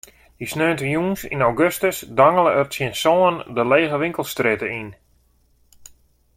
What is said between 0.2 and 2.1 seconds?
Dy sneontejûns yn augustus